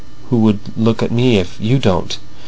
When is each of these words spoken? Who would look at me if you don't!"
Who 0.31 0.37
would 0.39 0.61
look 0.75 1.03
at 1.03 1.11
me 1.11 1.37
if 1.37 1.59
you 1.61 1.77
don't!" 1.77 2.17